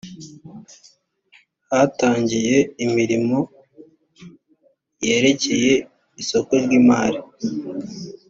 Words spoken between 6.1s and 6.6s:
isoko